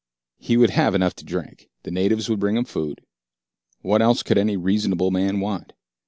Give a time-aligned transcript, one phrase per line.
[0.39, 1.69] He would have enough to drink.
[1.83, 3.01] The natives would bring him food.
[3.83, 5.73] What else could any reasonable man want?